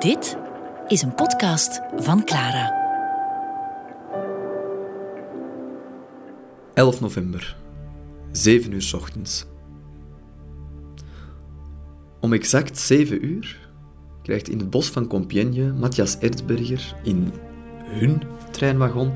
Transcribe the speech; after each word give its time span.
Dit 0.00 0.36
is 0.88 1.02
een 1.02 1.14
podcast 1.14 1.80
van 1.96 2.24
Clara. 2.24 2.72
11 6.74 7.00
november, 7.00 7.56
7 8.32 8.72
uur 8.72 8.92
ochtends. 8.94 9.46
Om 12.20 12.32
exact 12.32 12.78
7 12.78 13.24
uur 13.24 13.68
krijgt 14.22 14.48
in 14.48 14.58
het 14.58 14.70
bos 14.70 14.88
van 14.88 15.06
Compiègne 15.06 15.72
Matthias 15.72 16.18
Erzberger 16.18 16.94
in 17.02 17.32
hun 17.84 18.22
treinwagon 18.50 19.12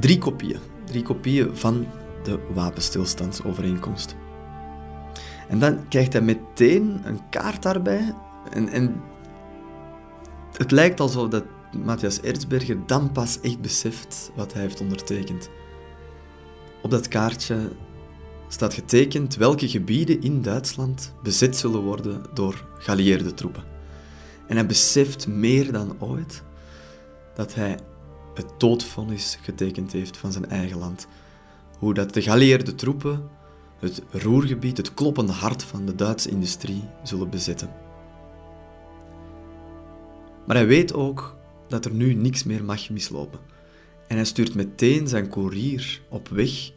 drie 0.00 0.18
kopieën. 0.18 0.60
Drie 0.84 1.02
kopieën 1.02 1.56
van 1.56 1.86
de 2.22 2.38
wapenstilstandsovereenkomst. 2.54 4.16
En 5.48 5.58
dan 5.58 5.88
krijgt 5.88 6.12
hij 6.12 6.22
meteen 6.22 7.00
een 7.04 7.28
kaart 7.30 7.62
daarbij. 7.62 8.14
En, 8.50 8.68
en 8.68 9.02
het 10.56 10.70
lijkt 10.70 11.00
alsof 11.00 11.28
dat 11.28 11.44
Matthias 11.84 12.20
Erzberger 12.20 12.86
dan 12.86 13.12
pas 13.12 13.40
echt 13.40 13.60
beseft 13.60 14.30
wat 14.36 14.52
hij 14.52 14.62
heeft 14.62 14.80
ondertekend. 14.80 15.50
Op 16.82 16.90
dat 16.90 17.08
kaartje 17.08 17.72
staat 18.48 18.74
getekend 18.74 19.34
welke 19.34 19.68
gebieden 19.68 20.22
in 20.22 20.42
Duitsland 20.42 21.12
bezet 21.22 21.56
zullen 21.56 21.80
worden 21.80 22.22
door 22.34 22.64
geallieerde 22.78 23.34
troepen. 23.34 23.64
En 24.46 24.56
hij 24.56 24.66
beseft 24.66 25.26
meer 25.26 25.72
dan 25.72 25.96
ooit 25.98 26.42
dat 27.34 27.54
hij 27.54 27.78
het 28.34 28.46
doodvonnis 28.58 29.38
getekend 29.42 29.92
heeft 29.92 30.16
van 30.16 30.32
zijn 30.32 30.50
eigen 30.50 30.78
land. 30.78 31.06
Hoe 31.78 31.94
dat 31.94 32.14
de 32.14 32.22
geallieerde 32.22 32.74
troepen 32.74 33.28
het 33.78 34.02
roergebied, 34.10 34.76
het 34.76 34.94
kloppende 34.94 35.32
hart 35.32 35.62
van 35.62 35.86
de 35.86 35.94
Duitse 35.94 36.30
industrie 36.30 36.82
zullen 37.02 37.30
bezetten. 37.30 37.70
Maar 40.46 40.56
hij 40.56 40.66
weet 40.66 40.94
ook 40.94 41.36
dat 41.68 41.84
er 41.84 41.92
nu 41.92 42.14
niks 42.14 42.44
meer 42.44 42.64
mag 42.64 42.90
mislopen. 42.90 43.40
En 44.08 44.16
hij 44.16 44.24
stuurt 44.24 44.54
meteen 44.54 45.08
zijn 45.08 45.28
koerier 45.28 46.00
op 46.08 46.28
weg 46.28 46.70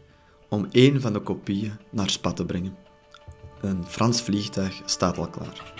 om 0.50 0.67
één 0.72 1.02
van 1.02 1.14
de 1.14 1.20
kopieën 1.20 1.78
naar 1.92 2.09
Spa 2.09 2.34
te 2.34 2.45
brengen. 2.45 2.76
Een 3.62 3.86
Frans 3.88 4.22
vliegtuig 4.22 4.81
staat 4.86 5.17
al 5.17 5.30
klaar. 5.30 5.73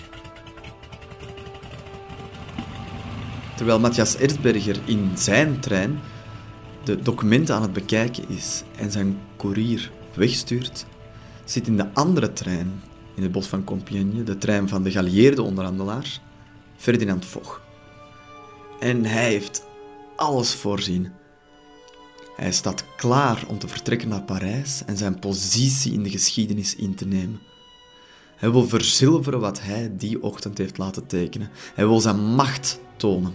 Terwijl 3.56 3.80
Matthias 3.80 4.16
Erzberger 4.16 4.80
in 4.84 5.10
zijn 5.14 5.60
trein 5.60 5.98
de 6.84 7.02
documenten 7.02 7.54
aan 7.54 7.62
het 7.62 7.72
bekijken 7.72 8.28
is 8.28 8.62
en 8.76 8.90
zijn 8.90 9.18
koerier 9.36 9.90
wegstuurt, 10.14 10.86
zit 11.44 11.66
in 11.66 11.76
de 11.76 11.94
andere 11.94 12.32
trein 12.32 12.82
in 13.14 13.22
het 13.22 13.32
bos 13.32 13.46
van 13.46 13.64
Compiègne, 13.64 14.22
de 14.22 14.38
trein 14.38 14.68
van 14.68 14.82
de 14.82 14.90
geallieerde 14.90 15.42
onderhandelaar, 15.42 16.20
Ferdinand 16.76 17.24
Foch. 17.24 17.65
En 18.80 19.04
hij 19.04 19.30
heeft 19.30 19.64
alles 20.16 20.54
voorzien. 20.54 21.12
Hij 22.36 22.52
staat 22.52 22.84
klaar 22.96 23.44
om 23.48 23.58
te 23.58 23.68
vertrekken 23.68 24.08
naar 24.08 24.22
Parijs 24.22 24.82
en 24.86 24.96
zijn 24.96 25.18
positie 25.18 25.92
in 25.92 26.02
de 26.02 26.10
geschiedenis 26.10 26.76
in 26.76 26.94
te 26.94 27.06
nemen. 27.06 27.40
Hij 28.36 28.50
wil 28.50 28.68
verzilveren 28.68 29.40
wat 29.40 29.60
hij 29.62 29.96
die 29.96 30.22
ochtend 30.22 30.58
heeft 30.58 30.78
laten 30.78 31.06
tekenen. 31.06 31.50
Hij 31.74 31.86
wil 31.86 32.00
zijn 32.00 32.34
macht 32.34 32.80
tonen. 32.96 33.34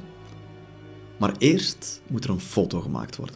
Maar 1.17 1.33
eerst 1.37 2.01
moet 2.07 2.23
er 2.23 2.29
een 2.29 2.39
foto 2.39 2.79
gemaakt 2.79 3.15
worden. 3.15 3.35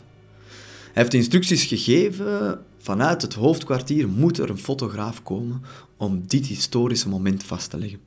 Hij 0.83 1.03
heeft 1.03 1.13
instructies 1.13 1.63
gegeven, 1.63 2.59
vanuit 2.77 3.21
het 3.21 3.33
hoofdkwartier 3.33 4.09
moet 4.09 4.37
er 4.37 4.49
een 4.49 4.59
fotograaf 4.59 5.23
komen 5.23 5.61
om 5.97 6.23
dit 6.27 6.45
historische 6.45 7.09
moment 7.09 7.43
vast 7.43 7.69
te 7.69 7.77
leggen. 7.77 7.99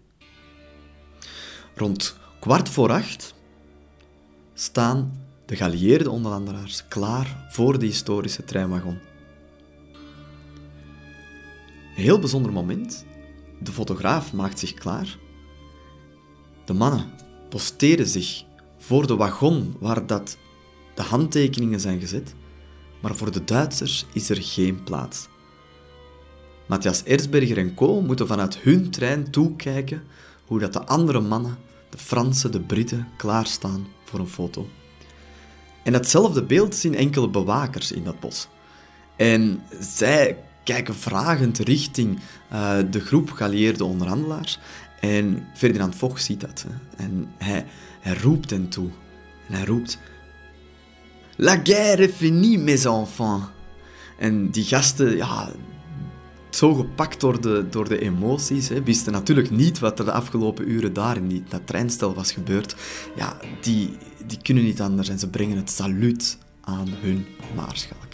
Rond 1.75 2.17
kwart 2.41 2.69
voor 2.69 2.91
acht 2.91 3.35
staan 4.61 5.13
de 5.47 5.57
geallieerde 5.57 6.11
onderhandelaars 6.11 6.89
klaar 6.89 7.47
voor 7.51 7.79
de 7.79 7.87
historische 7.87 8.45
treinwagon. 8.45 8.99
Een 11.97 12.05
heel 12.05 12.19
bijzonder 12.19 12.53
moment. 12.53 13.05
De 13.61 13.73
fotograaf 13.73 14.33
maakt 14.33 14.59
zich 14.59 14.75
klaar. 14.75 15.19
De 16.65 16.73
mannen 16.73 17.11
posteren 17.49 18.07
zich 18.07 18.45
voor 18.79 19.07
de 19.07 19.17
wagon 19.17 19.77
waar 19.79 20.07
dat 20.07 20.37
de 20.95 21.03
handtekeningen 21.03 21.81
zijn 21.81 22.01
gezet, 22.01 22.35
maar 23.01 23.17
voor 23.17 23.33
de 23.33 23.45
Duitsers 23.45 24.07
is 24.13 24.31
er 24.31 24.43
geen 24.43 24.83
plaats. 24.83 25.29
Matthias 26.67 27.03
Erzberger 27.03 27.59
en 27.59 27.75
co. 27.75 28.01
moeten 28.01 28.27
vanuit 28.27 28.59
hun 28.59 28.91
trein 28.91 29.31
toekijken 29.31 30.03
hoe 30.47 30.59
dat 30.59 30.73
de 30.73 30.87
andere 30.87 31.21
mannen, 31.21 31.59
de 31.91 31.99
Fransen, 31.99 32.53
de 32.53 32.61
Britten, 32.61 33.09
klaarstaan 33.17 33.87
voor 34.09 34.21
een 34.21 34.29
foto. 34.29 34.69
En 35.83 35.93
datzelfde 35.93 36.43
beeld 36.43 36.75
zien 36.75 36.95
enkele 36.95 37.29
bewakers 37.29 37.93
in 37.93 38.05
dat 38.05 38.21
bos. 38.21 38.49
En 39.17 39.63
zij 39.81 40.37
kijken 40.65 40.95
vragend 40.95 41.59
richting 41.59 42.19
uh, 42.53 42.77
de 42.91 43.01
groep 43.01 43.31
geallieerde 43.31 43.85
onderhandelaars. 43.85 44.59
En 45.01 45.47
Ferdinand 45.55 45.95
Foch 45.95 46.21
ziet 46.21 46.41
dat. 46.41 46.65
Hè. 46.69 47.05
En 47.05 47.31
hij, 47.39 47.67
hij 48.01 48.17
roept 48.17 48.51
hen 48.51 48.69
toe. 48.69 48.89
En 49.49 49.55
hij 49.55 49.65
roept... 49.65 49.99
La 51.37 51.61
guerre 51.63 52.03
est 52.03 52.15
finie, 52.15 52.59
mes 52.59 52.85
enfants. 52.85 53.47
En 54.19 54.51
die 54.51 54.65
gasten, 54.65 55.17
ja, 55.17 55.51
zo 56.51 56.75
gepakt 56.75 57.21
door 57.21 57.41
de, 57.41 57.67
door 57.71 57.89
de 57.89 58.01
emoties, 58.01 58.69
hè, 58.69 58.83
wisten 58.83 59.13
natuurlijk 59.13 59.51
niet 59.51 59.79
wat 59.79 59.99
er 59.99 60.05
de 60.05 60.13
afgelopen 60.13 60.71
uren 60.71 60.93
daar 60.93 61.17
in 61.17 61.47
dat 61.49 61.67
treinstel 61.67 62.15
was 62.15 62.33
gebeurd. 62.33 62.77
Ja, 63.17 63.37
die, 63.61 63.97
die 64.27 64.39
kunnen 64.43 64.65
niet 64.65 64.81
anders 64.81 65.09
en 65.09 65.19
ze 65.19 65.29
brengen 65.29 65.57
het 65.57 65.71
saluut 65.71 66.39
aan 66.61 66.89
hun 67.01 67.27
maarschalk. 67.55 68.13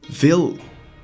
Veel 0.00 0.56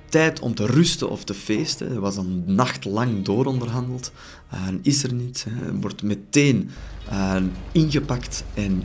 tijd 0.09 0.41
om 0.41 0.54
te 0.54 0.66
rusten 0.66 1.10
of 1.10 1.25
te 1.25 1.34
feesten. 1.34 1.91
Er 1.91 2.00
was 2.00 2.16
een 2.16 2.42
nacht 2.47 2.84
lang 2.84 3.25
dooronderhandeld. 3.25 4.12
Uh, 4.54 4.60
is 4.82 5.03
er 5.03 5.12
niet. 5.12 5.47
Hè. 5.48 5.81
wordt 5.81 6.03
meteen 6.03 6.71
uh, 7.12 7.37
ingepakt 7.72 8.44
en 8.54 8.82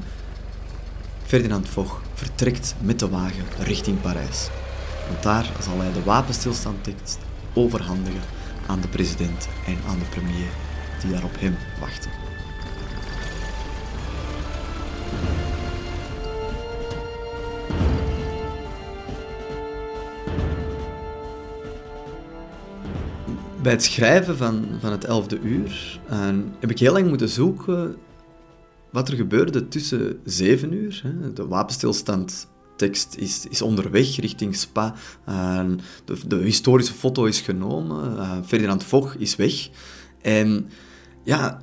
Ferdinand 1.24 1.68
Foch 1.68 2.02
vertrekt 2.14 2.76
met 2.82 3.00
de 3.00 3.10
wagen 3.10 3.46
richting 3.60 4.02
Parijs. 4.02 4.50
Want 5.08 5.24
daar 5.24 5.52
zal 5.62 5.80
hij 5.80 5.94
de 5.94 6.04
wapenstilstandtekst 6.04 7.18
overhandigen 7.54 8.22
aan 8.68 8.82
de 8.82 8.88
president 8.88 9.48
en 9.66 9.78
aan 9.88 10.00
de 10.00 10.06
premier 10.06 10.50
die 11.02 11.12
daar 11.12 11.24
op 11.24 11.40
hem 11.40 11.56
wachten. 11.80 12.12
Bij 23.62 23.74
het 23.74 23.84
schrijven 23.84 24.38
van, 24.38 24.66
van 24.80 24.92
het 24.92 25.04
elfde 25.04 25.40
uur 25.40 26.00
uh, 26.12 26.28
heb 26.60 26.72
ik 26.72 26.80
heel 26.80 26.94
lang 26.94 27.08
moeten 27.08 27.30
zoeken 27.30 27.96
wat 28.92 29.10
er 29.10 29.16
gebeurde 29.16 29.68
tussen 29.68 30.20
zeven 30.24 30.74
uur. 30.74 31.02
Hè. 31.04 31.34
De 31.34 31.48
wapenstilstandtekst 32.76 33.16
is, 33.16 33.48
is 33.48 33.62
onderweg 33.62 34.16
richting 34.16 34.56
Spa. 34.56 34.94
De, 36.28 36.36
historische 36.36 36.94
foto 36.94 37.26
is 37.26 37.42
genomen. 37.42 38.14
Uh, 38.14 38.38
Ferdinand 38.46 38.84
Foch 38.84 39.16
is 39.16 39.36
weg. 39.36 39.70
En 40.22 40.70
ja, 41.24 41.62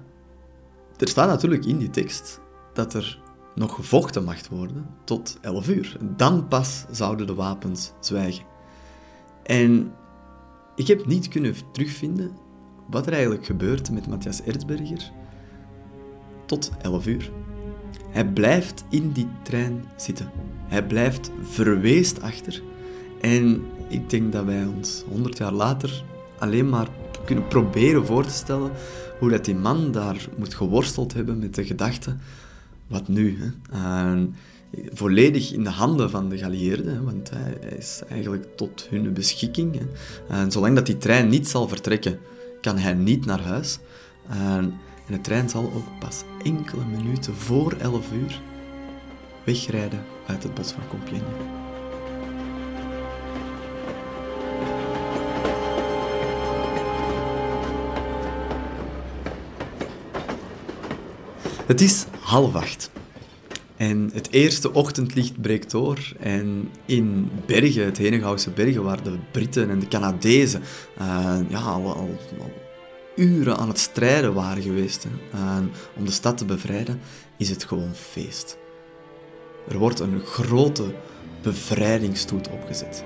er 0.99 1.09
staat 1.09 1.29
natuurlijk 1.29 1.65
in 1.65 1.79
die 1.79 1.91
tekst 1.91 2.41
dat 2.75 2.95
er 2.95 3.21
nog 3.55 3.75
gevochten 3.75 4.25
mag 4.25 4.49
worden 4.49 4.87
tot 5.05 5.39
11 5.41 5.69
uur. 5.69 5.97
Dan 6.17 6.49
pas 6.49 6.85
zouden 6.91 7.27
de 7.27 7.35
wapens 7.35 7.93
zwijgen. 8.01 8.45
En 9.43 9.93
ik 10.77 10.87
heb 10.87 11.07
niet 11.07 11.29
kunnen 11.29 11.55
terugvinden 11.73 12.31
wat 12.91 13.07
er 13.07 13.13
eigenlijk 13.13 13.47
gebeurt 13.47 13.91
met 13.91 14.07
Matthias 14.07 14.43
Erzberger 14.43 15.11
tot 16.47 16.71
11 16.83 17.07
uur. 17.07 17.31
Hij 18.11 18.27
blijft 18.27 18.85
in 18.89 19.13
die 19.13 19.29
trein 19.43 19.85
zitten. 19.97 20.31
Hij 20.73 20.87
blijft 20.87 21.31
verweest 21.43 22.23
achter. 22.23 22.63
En 23.21 23.63
ik 23.89 24.11
denk 24.11 24.33
dat 24.33 24.45
wij 24.45 24.67
ons 24.77 25.05
100 25.09 25.39
jaar 25.39 25.53
later 25.53 26.05
alleen 26.39 26.69
maar 26.69 26.89
kunnen 27.25 27.49
proberen 27.49 28.07
voor 28.07 28.25
te 28.25 28.33
stellen 28.33 28.71
hoe 29.19 29.31
dat 29.31 29.45
die 29.45 29.55
man 29.55 29.93
daar 29.93 30.29
moet 30.39 30.55
geworsteld 30.55 31.15
hebben 31.15 31.39
met 31.39 31.55
de 31.55 31.65
gedachte, 31.65 32.17
wat 32.87 33.09
nu? 33.09 33.39
Hè? 33.41 34.27
volledig 34.93 35.53
in 35.53 35.65
de 35.65 35.71
handen 35.71 36.11
van 36.11 36.29
de 36.29 36.39
geallieerden, 36.39 37.05
want 37.05 37.31
hij 37.31 37.77
is 37.79 38.03
eigenlijk 38.09 38.57
tot 38.57 38.87
hun 38.91 39.13
beschikking. 39.13 39.81
En 40.29 40.51
zolang 40.51 40.75
dat 40.75 40.87
die 40.87 40.99
trein 40.99 41.29
niet 41.29 41.49
zal 41.49 41.69
vertrekken, 41.69 42.19
kan 42.61 42.79
hij 42.79 42.95
niet 42.95 43.25
naar 43.25 43.41
huis. 43.41 43.79
En 44.29 44.75
de 45.09 45.21
trein 45.21 45.49
zal 45.49 45.65
ook 45.65 45.99
pas 46.01 46.23
enkele 46.43 46.85
minuten 46.85 47.35
voor 47.35 47.73
11 47.73 48.13
uur 48.13 48.41
wegrijden 49.45 50.05
uit 50.27 50.43
het 50.43 50.55
bos 50.55 50.73
van 50.73 50.89
Compiègne. 50.89 51.61
Het 61.67 61.81
is 61.81 62.05
half 62.21 62.55
acht. 62.55 62.91
En 63.77 64.11
het 64.13 64.31
eerste 64.31 64.73
ochtendlicht 64.73 65.41
breekt 65.41 65.71
door. 65.71 65.99
En 66.21 66.71
in 66.87 67.31
Bergen, 67.47 67.85
het 67.85 67.99
Henegouwse 67.99 68.51
Bergen, 68.51 68.83
waar 68.83 69.03
de 69.03 69.19
Britten 69.31 69.71
en 69.71 69.79
de 69.79 69.89
Canadezen 69.89 70.63
uh, 71.01 71.37
ja, 71.49 71.59
al, 71.59 71.95
al, 71.95 72.19
uren 73.17 73.57
aan 73.57 73.69
het 73.69 73.79
strijden 73.79 74.35
waren 74.35 74.63
geweest 74.63 75.07
uh, 75.35 75.59
om 75.97 76.05
de 76.05 76.11
stad 76.11 76.39
te 76.39 76.45
bevrijden, 76.45 77.01
is 77.39 77.51
het 77.51 77.65
gewoon 77.65 77.95
feest. 77.95 78.61
Er 79.69 79.79
wordt 79.79 80.01
een 80.01 80.21
grote 80.21 80.95
bevrijdingsstoet 81.43 82.49
opgezet. 82.49 83.05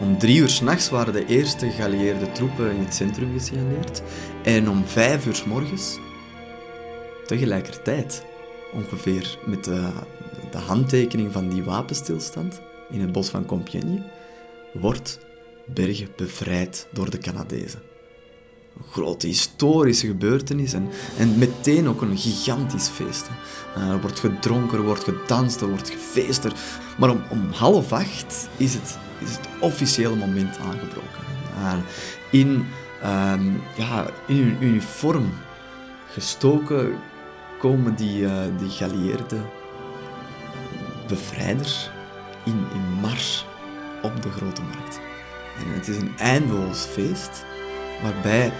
Om 0.00 0.18
drie 0.18 0.38
uur 0.38 0.48
s'nachts 0.48 0.90
waren 0.90 1.12
de 1.12 1.26
eerste 1.26 1.70
geallieerde 1.70 2.32
troepen 2.32 2.70
in 2.70 2.84
het 2.84 2.94
centrum 2.94 3.32
gesignaleerd. 3.32 4.02
En 4.42 4.70
om 4.70 4.84
vijf 4.84 5.26
uur 5.26 5.34
s 5.34 5.44
morgens, 5.44 5.98
tegelijkertijd, 7.26 8.24
ongeveer 8.72 9.38
met 9.46 9.64
de, 9.64 9.88
de 10.50 10.58
handtekening 10.58 11.32
van 11.32 11.48
die 11.48 11.62
wapenstilstand 11.62 12.60
in 12.90 13.00
het 13.00 13.12
bos 13.12 13.28
van 13.28 13.46
Compiègne, 13.46 14.02
wordt 14.72 15.18
Bergen 15.66 16.08
bevrijd 16.16 16.86
door 16.92 17.10
de 17.10 17.18
Canadezen. 17.18 17.89
Grote 18.90 19.26
historische 19.26 20.06
gebeurtenis 20.06 20.72
en, 20.72 20.88
en 21.18 21.38
meteen 21.38 21.88
ook 21.88 22.02
een 22.02 22.18
gigantisch 22.18 22.88
feest. 22.88 23.30
Uh, 23.76 23.88
er 23.88 24.00
wordt 24.00 24.20
gedronken, 24.20 24.78
er 24.78 24.84
wordt 24.84 25.04
gedanst, 25.04 25.60
er 25.60 25.68
wordt 25.68 25.90
gefeest. 25.90 26.46
Maar 26.98 27.10
om, 27.10 27.22
om 27.30 27.50
half 27.52 27.92
acht 27.92 28.48
is 28.56 28.74
het, 28.74 28.98
is 29.18 29.30
het 29.30 29.48
officiële 29.60 30.16
moment 30.16 30.58
aangebroken. 30.58 31.24
Uh, 31.58 31.72
in, 32.30 32.48
um, 33.04 33.62
ja, 33.76 34.10
in 34.26 34.36
hun 34.36 34.56
uniform 34.60 35.32
gestoken 36.12 36.98
komen 37.58 37.94
die, 37.94 38.22
uh, 38.22 38.32
die 38.58 38.68
geallieerde 38.68 39.36
bevrijders 41.08 41.90
in, 42.44 42.64
in 42.74 43.00
mars 43.00 43.46
op 44.02 44.22
de 44.22 44.30
Grote 44.30 44.62
Markt. 44.62 45.00
En 45.58 45.72
het 45.74 45.88
is 45.88 45.96
een 45.96 46.18
eindeloos 46.18 46.78
feest 46.78 47.44
waarbij 48.02 48.52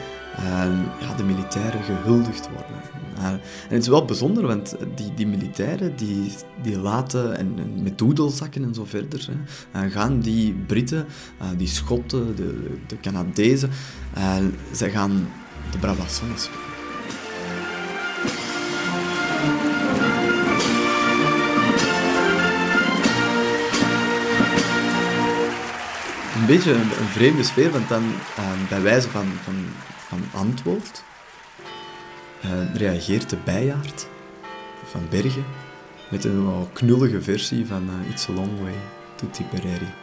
ja, 1.00 1.14
de 1.16 1.24
militairen 1.24 1.82
gehuldigd 1.82 2.48
worden. 2.48 2.76
Uh, 3.18 3.26
en 3.26 3.40
het 3.68 3.82
is 3.82 3.88
wel 3.88 4.04
bijzonder, 4.04 4.46
want 4.46 4.76
die, 4.94 5.14
die 5.14 5.26
militairen 5.26 5.96
die, 5.96 6.32
die 6.62 6.78
laten, 6.78 7.36
en, 7.36 7.82
met 7.82 7.98
doedelzakken 7.98 8.64
en 8.64 8.74
zo 8.74 8.84
verder, 8.84 9.28
hè, 9.70 9.84
uh, 9.84 9.92
gaan 9.92 10.20
die 10.20 10.52
Britten, 10.52 11.06
die 11.56 11.68
Schotten, 11.68 12.36
de, 12.36 12.76
de 12.86 13.00
Canadezen, 13.00 13.70
zij 14.72 14.90
gaan 14.90 15.28
de 15.70 15.78
Brabazons 15.78 16.42
spelen. 16.42 16.69
Beetje 26.56 26.72
een, 26.72 26.80
een 27.00 27.12
vreemde 27.12 27.42
sfeer, 27.42 27.70
want 27.70 27.88
dan 27.88 28.02
bij 28.68 28.82
wijze 28.82 29.08
van, 29.08 29.26
van 29.44 29.54
van 30.10 30.40
antwoord 30.40 31.04
uh, 32.44 32.74
reageert 32.74 33.30
de 33.30 33.36
bijaard 33.44 34.08
van 34.84 35.00
Bergen 35.10 35.44
met 36.10 36.24
een 36.24 36.44
wel 36.44 36.70
knullige 36.72 37.22
versie 37.22 37.66
van 37.66 37.88
uh, 37.88 38.10
It's 38.10 38.28
a 38.28 38.32
Long 38.32 38.60
Way 38.62 38.74
to 39.14 39.26
Tipperary. 39.30 39.94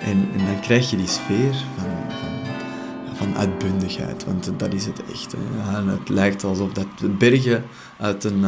En, 0.00 0.28
en, 0.32 0.46
dan 0.46 0.60
krijg 0.60 0.90
je 0.90 0.96
die 0.96 1.06
sfeer 1.06 1.54
van, 1.76 2.10
van, 2.20 3.16
van 3.16 3.36
uitbundigheid, 3.36 4.24
want 4.24 4.52
dat 4.56 4.72
is 4.72 4.86
het 4.86 5.02
echt. 5.12 5.34
Hè. 5.56 5.90
het 5.90 6.08
lijkt 6.08 6.44
alsof 6.44 6.72
dat 6.72 7.18
Bergen 7.18 7.64
uit 7.98 8.24
een, 8.24 8.44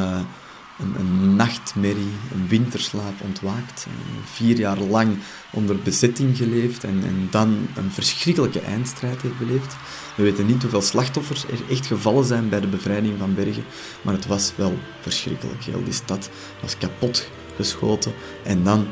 een, 0.81 1.37
nachtmerrie, 1.37 2.13
een 2.33 2.49
winterslaap 2.49 3.21
ontwaakt. 3.21 3.87
Vier 4.25 4.59
jaar 4.59 4.79
lang 4.79 5.17
onder 5.51 5.79
bezetting 5.79 6.37
geleefd 6.37 6.85
en, 6.85 7.03
en 7.05 7.29
dan 7.31 7.69
een 7.77 7.91
verschrikkelijke 7.91 8.61
eindstrijd 8.61 9.23
heeft 9.23 9.39
beleefd. 9.39 9.77
We 10.17 10.23
weten 10.23 10.47
niet 10.47 10.63
hoeveel 10.63 10.83
slachtoffers 10.83 11.45
er 11.45 11.61
echt 11.71 11.87
gevallen 11.87 12.25
zijn 12.25 12.49
bij 12.49 12.61
de 12.61 12.67
bevrijding 12.67 13.19
van 13.19 13.35
Bergen, 13.35 13.65
maar 14.03 14.15
het 14.15 14.27
was 14.27 14.53
wel 14.57 14.79
verschrikkelijk. 15.01 15.65
Heel 15.65 15.85
die 15.85 15.93
stad 15.93 16.31
was 16.61 16.79
kapot 16.79 17.31
geschoten 17.57 18.13
en 18.45 18.65
dan, 18.65 18.87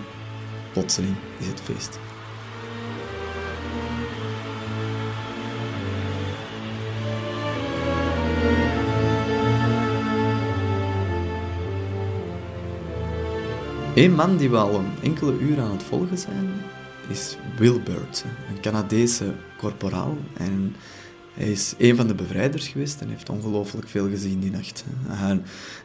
plotseling, 0.73 1.14
is 1.38 1.46
het 1.46 1.61
feest. 1.61 2.07
Eén 13.98 14.14
man 14.14 14.36
die 14.36 14.50
we 14.50 14.56
al 14.56 14.74
een 14.74 14.90
enkele 15.02 15.38
uur 15.38 15.60
aan 15.60 15.70
het 15.70 15.82
volgen 15.82 16.18
zijn, 16.18 16.50
is 17.08 17.36
Wilbert, 17.56 18.24
een 18.48 18.60
Canadese 18.60 19.34
korporaal. 19.56 20.16
En 20.36 20.74
hij 21.32 21.50
is 21.50 21.74
een 21.78 21.96
van 21.96 22.06
de 22.06 22.14
bevrijders 22.14 22.68
geweest 22.68 23.00
en 23.00 23.08
heeft 23.08 23.28
ongelooflijk 23.28 23.88
veel 23.88 24.08
gezien 24.08 24.40
die 24.40 24.50
nacht. 24.50 24.84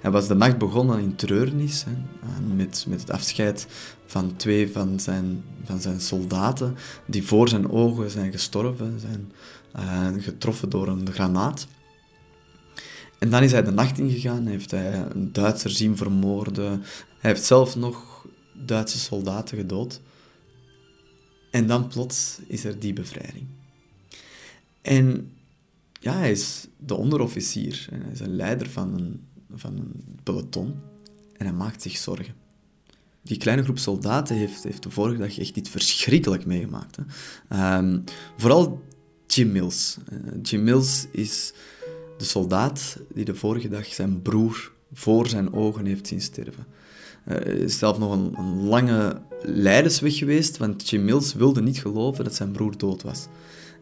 Hij 0.01 0.11
was 0.11 0.27
de 0.27 0.35
nacht 0.35 0.57
begonnen 0.57 0.99
in 0.99 1.15
treurnis, 1.15 1.85
met, 2.55 2.85
met 2.87 2.99
het 2.99 3.11
afscheid 3.11 3.67
van 4.05 4.35
twee 4.35 4.71
van 4.71 4.99
zijn, 4.99 5.43
van 5.63 5.81
zijn 5.81 6.01
soldaten, 6.01 6.75
die 7.05 7.23
voor 7.23 7.49
zijn 7.49 7.71
ogen 7.71 8.09
zijn 8.09 8.31
gestorven, 8.31 8.99
zijn 8.99 9.31
uh, 9.75 10.23
getroffen 10.23 10.69
door 10.69 10.87
een 10.87 11.07
granaat. 11.11 11.67
En 13.23 13.29
dan 13.29 13.43
is 13.43 13.51
hij 13.51 13.63
de 13.63 13.71
nacht 13.71 13.97
ingegaan, 13.97 14.45
heeft 14.45 14.71
hij 14.71 15.05
een 15.09 15.33
Duitser 15.33 15.69
zien 15.69 15.97
vermoorden. 15.97 16.83
Hij 17.19 17.31
heeft 17.31 17.43
zelf 17.43 17.75
nog 17.75 18.27
Duitse 18.53 18.99
soldaten 18.99 19.57
gedood. 19.57 20.01
En 21.51 21.67
dan 21.67 21.87
plots 21.87 22.39
is 22.47 22.63
er 22.63 22.79
die 22.79 22.93
bevrijding. 22.93 23.45
En 24.81 25.31
ja, 25.99 26.17
hij 26.17 26.31
is 26.31 26.67
de 26.77 26.95
onderofficier. 26.95 27.87
En 27.91 28.01
hij 28.01 28.11
is 28.11 28.19
een 28.19 28.35
leider 28.35 28.69
van 28.69 28.93
een, 28.93 29.27
van 29.55 29.77
een 29.77 30.03
peloton. 30.23 30.75
En 31.37 31.45
hij 31.45 31.55
maakt 31.55 31.81
zich 31.81 31.97
zorgen. 31.97 32.35
Die 33.21 33.37
kleine 33.37 33.63
groep 33.63 33.79
soldaten 33.79 34.35
heeft, 34.35 34.63
heeft 34.63 34.83
de 34.83 34.89
vorige 34.89 35.19
dag 35.19 35.39
echt 35.39 35.57
iets 35.57 35.69
verschrikkelijk 35.69 36.45
meegemaakt. 36.45 36.95
Hè. 36.95 37.03
Ehm, 37.49 37.99
vooral 38.37 38.81
Jim 39.27 39.51
Mills. 39.51 39.97
Uh, 40.11 40.19
Jim 40.41 40.63
Mills 40.63 41.07
is 41.11 41.53
de 42.17 42.25
soldaat 42.25 42.97
die 43.13 43.25
de 43.25 43.35
vorige 43.35 43.69
dag 43.69 43.85
zijn 43.85 44.21
broer 44.21 44.71
voor 44.93 45.27
zijn 45.27 45.53
ogen 45.53 45.85
heeft 45.85 46.07
zien 46.07 46.21
sterven. 46.21 46.65
Uh, 47.27 47.37
is 47.37 47.77
zelf 47.77 47.99
nog 47.99 48.11
een, 48.11 48.33
een, 48.37 48.63
lange 48.67 49.21
leidersweg 49.41 50.17
geweest, 50.17 50.57
want 50.57 50.89
Jim 50.89 51.05
Mills 51.05 51.33
wilde 51.33 51.61
niet 51.61 51.79
geloven 51.79 52.23
dat 52.23 52.35
zijn 52.35 52.51
broer 52.51 52.77
dood 52.77 53.03
was. 53.03 53.27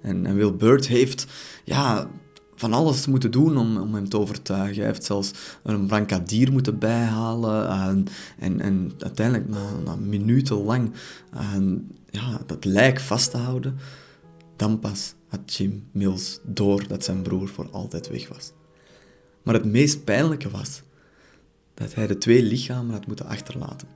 En, 0.01 0.25
en 0.25 0.35
Will 0.35 0.55
Bird 0.55 0.87
heeft 0.87 1.25
ja, 1.63 2.09
van 2.55 2.73
alles 2.73 3.07
moeten 3.07 3.31
doen 3.31 3.57
om, 3.57 3.77
om 3.77 3.95
hem 3.95 4.09
te 4.09 4.19
overtuigen. 4.19 4.75
Hij 4.75 4.85
heeft 4.85 5.03
zelfs 5.03 5.31
een 5.63 5.87
brancadier 5.87 6.51
moeten 6.51 6.79
bijhalen 6.79 7.69
en, 7.69 8.05
en, 8.39 8.61
en 8.61 8.91
uiteindelijk 8.99 9.49
na, 9.83 9.95
minutenlang 9.95 10.91
ja, 12.11 12.41
dat 12.45 12.65
lijk 12.65 12.99
vast 12.99 13.31
te 13.31 13.37
houden, 13.37 13.77
dan 14.61 14.79
pas 14.79 15.13
had 15.27 15.53
Jim 15.53 15.83
Mills 15.91 16.39
door 16.43 16.87
dat 16.87 17.03
zijn 17.03 17.21
broer 17.21 17.47
voor 17.47 17.69
altijd 17.71 18.09
weg 18.09 18.27
was. 18.27 18.51
Maar 19.43 19.53
het 19.53 19.65
meest 19.65 20.03
pijnlijke 20.03 20.49
was 20.49 20.81
dat 21.73 21.93
hij 21.93 22.07
de 22.07 22.17
twee 22.17 22.43
lichamen 22.43 22.93
had 22.93 23.07
moeten 23.07 23.25
achterlaten. 23.25 23.87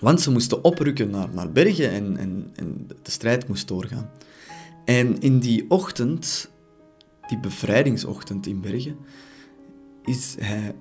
Want 0.00 0.20
ze 0.20 0.30
moesten 0.30 0.64
oprukken 0.64 1.10
naar, 1.10 1.28
naar 1.34 1.52
Bergen 1.52 1.90
en, 1.90 2.16
en, 2.16 2.50
en 2.54 2.88
de 3.02 3.10
strijd 3.10 3.48
moest 3.48 3.68
doorgaan. 3.68 4.10
En 4.84 5.20
in 5.20 5.38
die 5.38 5.70
ochtend, 5.70 6.50
die 7.28 7.38
bevrijdingsochtend 7.38 8.46
in 8.46 8.60
Bergen, 8.60 8.96
is, 10.04 10.36
hij, 10.38 10.74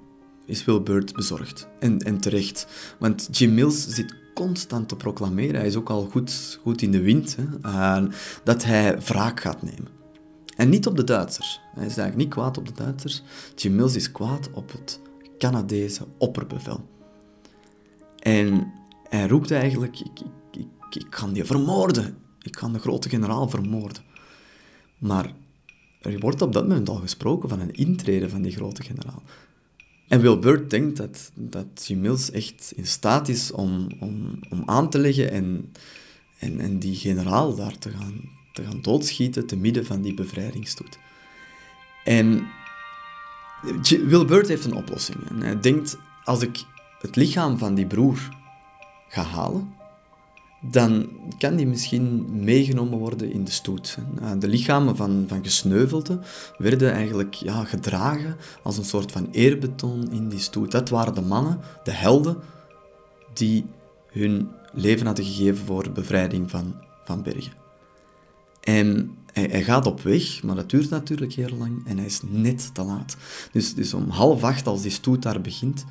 is 0.46 0.66
Will 0.66 0.82
Bird 0.82 1.14
bezorgd. 1.14 1.68
En, 1.80 2.00
en 2.00 2.18
terecht. 2.18 2.68
Want 3.00 3.28
Jim 3.32 3.54
Mills 3.54 3.88
zit 3.88 4.16
constant 4.34 4.90
te 4.90 4.96
proclameren, 4.96 5.56
hij 5.56 5.68
is 5.68 5.76
ook 5.76 5.90
al 5.90 6.08
goed, 6.12 6.60
goed 6.62 6.82
in 6.82 6.92
de 6.92 7.02
wind, 7.02 7.36
hè, 7.36 8.08
dat 8.44 8.64
hij 8.64 9.00
wraak 9.00 9.40
gaat 9.40 9.62
nemen. 9.62 9.88
En 10.56 10.70
niet 10.70 10.88
op 10.88 10.96
de 10.96 11.04
Duitsers. 11.04 11.62
Hij 11.64 11.86
is 11.86 11.98
eigenlijk 11.98 12.18
niet 12.18 12.30
kwaad 12.30 12.58
op 12.58 12.68
de 12.68 12.84
Duitsers. 12.84 13.24
Jim 13.56 13.80
is 13.80 14.12
kwaad 14.12 14.50
op 14.52 14.72
het 14.72 15.00
Canadese 15.38 16.08
opperbevel. 16.18 16.88
En 18.20 18.74
hij 19.10 19.28
roept 19.28 19.52
eigenlijk, 19.52 20.00
ik, 20.00 20.20
ik, 20.20 20.28
ik, 20.52 20.96
ik 20.96 21.10
kan 21.10 21.34
die 21.34 21.44
vermoorden. 21.44 22.18
Ik 22.42 22.52
kan 22.52 22.74
de 22.74 22.80
grote 22.80 23.10
generaal 23.10 23.50
vermoorden. 23.50 24.04
Maar 24.98 25.34
er 26.02 26.20
wordt 26.20 26.42
op 26.42 26.54
dat 26.54 26.68
moment 26.68 26.90
al 26.90 26.96
gesproken 26.96 27.50
van 27.50 27.60
een 27.60 27.74
intrede 27.74 28.30
van 28.30 28.42
die 28.42 28.52
grote 28.52 28.84
generaal. 28.84 29.24
En 30.14 30.22
Will 30.22 30.40
Bird 30.40 30.70
denkt 30.70 30.98
dat, 30.98 31.32
dat 31.34 31.86
Jim 31.88 32.02
Mills 32.02 32.32
echt 32.32 32.74
in 32.76 32.88
staat 32.88 33.28
is 33.28 33.52
om, 33.52 33.88
om, 34.00 34.40
om 34.50 34.64
aan 34.66 34.90
te 34.90 35.00
leggen 35.00 35.32
en, 35.32 35.72
en, 36.40 36.60
en 36.60 36.80
die 36.80 36.96
generaal 36.96 37.56
daar 37.56 37.78
te 37.78 37.90
gaan, 37.90 38.30
te 38.54 38.64
gaan 38.64 38.82
doodschieten 38.82 39.48
te 39.48 39.56
midden 39.56 39.86
van 39.86 40.02
die 40.02 40.14
bevrijdingsstoet. 40.14 40.98
En 42.04 42.48
Wilbert 44.08 44.48
heeft 44.48 44.66
een 44.66 44.76
oplossing. 44.76 45.30
En 45.30 45.42
hij 45.42 45.60
denkt, 45.60 45.98
als 46.24 46.42
ik 46.42 46.64
het 47.00 47.16
lichaam 47.16 47.58
van 47.58 47.76
die 47.76 47.88
broer 47.88 48.30
ga 49.10 49.24
halen, 49.24 49.74
dan 50.72 51.10
kan 51.38 51.56
die 51.56 51.68
misschien 51.68 52.26
meegenomen 52.44 53.00
worden 53.00 53.32
in 53.32 53.44
de 53.44 53.52
stoet. 53.52 53.98
De 54.40 54.48
lichamen 54.48 54.96
van, 54.96 55.26
van 55.28 55.44
gesneuvelden 55.44 56.22
werden 56.58 56.94
eigenlijk 56.94 57.34
ja, 57.34 57.64
gedragen 57.64 58.36
als 58.64 58.78
een 58.78 58.86
soort 58.86 59.12
van 59.12 59.28
eerbetoon 59.32 60.12
in 60.12 60.30
die 60.30 60.40
stoet. 60.40 60.72
Dat 60.72 60.90
waren 60.90 61.16
de 61.16 61.22
mannen, 61.22 61.60
de 61.84 61.92
helden, 61.92 62.38
die 63.34 63.66
hun 64.12 64.50
leven 64.74 65.06
hadden 65.06 65.26
gegeven 65.26 65.66
voor 65.66 65.84
de 65.84 65.90
bevrijding 65.90 66.50
van, 66.50 66.76
van 67.04 67.24
Bergen. 67.24 67.54
En 68.62 69.18
hij, 69.34 69.64
gaat 69.64 69.86
op 69.86 70.02
weg, 70.02 70.44
maar 70.44 70.56
dat 70.56 70.70
duurt 70.70 70.90
natuurlijk 70.90 71.34
heel 71.34 71.58
lang 71.58 71.88
en 71.88 71.98
hij 71.98 72.06
is 72.06 72.22
net 72.28 72.74
te 72.74 72.84
laat. 72.84 73.18
Dus, 73.52 73.74
dus 73.74 73.94
om 73.94 74.10
half 74.10 74.44
acht, 74.44 74.68
als 74.68 74.82
die 74.82 74.92
stoet 74.92 75.22
daar 75.22 75.42
begint, 75.42 75.86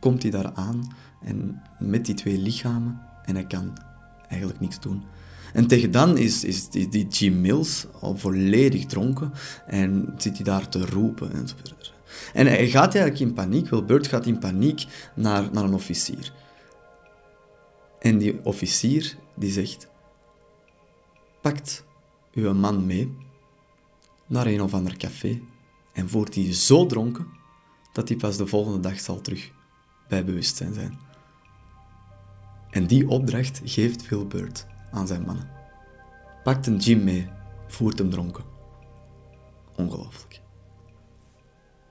komt 0.00 0.22
hij 0.22 0.30
daar 0.30 0.52
aan 0.54 0.92
en 1.22 1.62
met 1.78 2.06
die 2.06 2.14
twee 2.14 2.38
lichamen 2.38 3.07
en 3.28 3.34
hij 3.34 3.46
kan 3.46 3.78
eigenlijk 4.28 4.60
niks 4.60 4.80
doen. 4.80 5.04
En 5.52 5.66
tegen 5.66 5.90
dan 5.90 6.16
is, 6.18 6.44
is 6.44 6.68
die, 6.68 6.88
die 6.88 7.06
Jim 7.06 7.40
Mills 7.40 7.86
al 8.00 8.16
volledig 8.16 8.86
dronken 8.86 9.32
en 9.66 10.14
zit 10.16 10.36
hij 10.36 10.44
daar 10.44 10.68
te 10.68 10.86
roepen 10.86 11.32
enzovoort. 11.32 11.94
En 12.32 12.46
hij 12.46 12.68
gaat 12.68 12.94
eigenlijk 12.94 13.18
in 13.18 13.34
paniek, 13.34 13.68
Wilbert 13.68 14.06
gaat 14.06 14.26
in 14.26 14.38
paniek 14.38 14.86
naar, 15.14 15.48
naar 15.52 15.64
een 15.64 15.74
officier. 15.74 16.32
En 17.98 18.18
die 18.18 18.44
officier 18.44 19.16
die 19.36 19.50
zegt, 19.50 19.88
pakt 21.40 21.84
uw 22.32 22.54
man 22.54 22.86
mee 22.86 23.16
naar 24.26 24.46
een 24.46 24.62
of 24.62 24.74
ander 24.74 24.96
café 24.96 25.40
en 25.92 26.08
voert 26.08 26.32
die 26.32 26.54
zo 26.54 26.86
dronken 26.86 27.26
dat 27.92 28.08
hij 28.08 28.16
pas 28.16 28.36
de 28.36 28.46
volgende 28.46 28.80
dag 28.80 29.00
zal 29.00 29.20
terug 29.20 29.50
bij 30.08 30.24
bewustzijn 30.24 30.74
zijn. 30.74 31.07
En 32.70 32.86
die 32.86 33.08
opdracht 33.08 33.60
geeft 33.64 34.08
Wilbert 34.08 34.66
aan 34.90 35.06
zijn 35.06 35.22
mannen. 35.22 35.50
Pakt 36.42 36.66
een 36.66 36.76
Jim 36.76 37.04
mee, 37.04 37.28
voert 37.66 37.98
hem 37.98 38.10
dronken. 38.10 38.44
Ongelooflijk. 39.76 40.40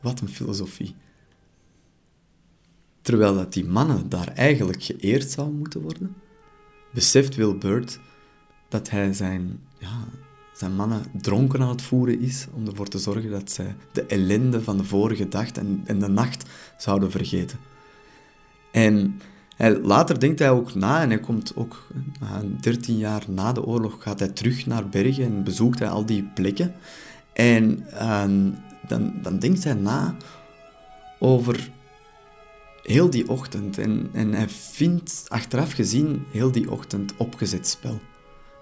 Wat 0.02 0.20
een 0.20 0.30
filosofie. 0.30 0.96
Terwijl 3.02 3.36
dat 3.36 3.54
die 3.54 3.66
mannen 3.66 4.10
daar 4.10 4.28
eigenlijk 4.28 4.84
geëerd 4.84 5.32
zouden 5.32 5.58
moeten 5.58 5.82
worden, 5.82 6.16
beseft 6.94 7.36
Wilbert 7.36 8.00
dat 8.70 8.90
hij 8.90 9.14
zijn, 9.14 9.60
ja, 9.80 10.06
zijn 10.54 10.76
mannen 10.76 11.04
dronken 11.22 11.62
aan 11.62 11.70
het 11.70 11.82
voeren 11.82 12.20
is 12.20 12.48
om 12.54 12.68
ervoor 12.68 12.88
te 12.88 12.98
zorgen 12.98 13.30
dat 13.30 13.52
zij 13.52 13.76
de 13.92 14.06
ellende 14.06 14.64
van 14.64 14.78
de 14.78 14.84
vorige 14.84 15.28
dag 15.28 15.52
en, 15.52 15.82
en 15.86 16.00
de 16.00 16.08
nacht 16.08 16.50
zouden 16.78 17.12
vergeten. 17.12 17.60
En 18.72 19.22
hij, 19.58 19.80
later 19.80 20.20
denkt 20.20 20.40
hij 20.40 20.52
ook 20.52 20.76
na 20.76 21.02
en 21.02 21.10
hij 21.10 21.20
komt 21.20 21.52
ook, 21.56 21.88
13 22.60 22.98
jaar 22.98 23.24
na 23.28 23.52
de 23.52 23.66
oorlog, 23.66 23.96
gaat 24.00 24.20
hij 24.20 24.28
terug 24.28 24.66
naar 24.66 24.90
Bergen 24.90 25.24
en 25.24 25.44
bezoekt 25.44 25.80
hij 25.80 25.90
al 25.90 26.06
die 26.06 26.24
plekken. 26.34 26.74
En 27.34 27.86
ehm, 27.92 28.50
dan, 28.88 29.14
dan 29.22 29.40
denkt 29.40 29.64
hij 29.64 29.74
na 29.74 30.16
over 31.20 31.70
heel 32.84 33.10
die 33.10 33.30
ochtend. 33.30 33.78
En, 33.78 34.10
en 34.14 34.34
hij 34.34 34.50
vindt 34.50 35.26
achteraf 35.28 35.72
gezien 35.72 36.24
heel 36.32 36.52
die 36.52 36.72
ochtend 36.72 37.14
opgezet 37.18 37.68
spel. 37.68 38.00